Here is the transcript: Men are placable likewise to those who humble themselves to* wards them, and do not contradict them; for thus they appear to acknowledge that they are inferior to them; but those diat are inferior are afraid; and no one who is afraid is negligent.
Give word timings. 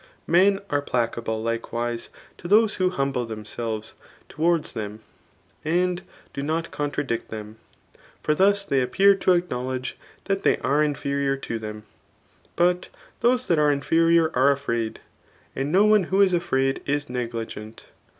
Men 0.25 0.61
are 0.71 0.81
placable 0.81 1.43
likewise 1.43 2.09
to 2.39 2.47
those 2.47 2.73
who 2.73 2.89
humble 2.89 3.27
themselves 3.27 3.93
to* 4.29 4.41
wards 4.41 4.73
them, 4.73 5.01
and 5.63 6.01
do 6.33 6.41
not 6.41 6.71
contradict 6.71 7.29
them; 7.29 7.57
for 8.19 8.33
thus 8.33 8.65
they 8.65 8.81
appear 8.81 9.13
to 9.17 9.33
acknowledge 9.33 9.95
that 10.23 10.41
they 10.41 10.57
are 10.61 10.81
inferior 10.83 11.37
to 11.37 11.59
them; 11.59 11.83
but 12.55 12.89
those 13.19 13.45
diat 13.47 13.59
are 13.59 13.71
inferior 13.71 14.35
are 14.35 14.49
afraid; 14.51 14.99
and 15.55 15.71
no 15.71 15.85
one 15.85 16.05
who 16.05 16.19
is 16.19 16.33
afraid 16.33 16.81
is 16.87 17.07
negligent. 17.07 17.85